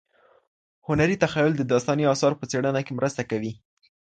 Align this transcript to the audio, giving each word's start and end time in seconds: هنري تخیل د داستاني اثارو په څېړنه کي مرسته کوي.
هنري 0.87 1.15
تخیل 1.23 1.53
د 1.57 1.61
داستاني 1.71 2.05
اثارو 2.13 2.39
په 2.41 2.45
څېړنه 2.51 2.81
کي 2.87 2.93
مرسته 2.99 3.21
کوي. 3.31 3.51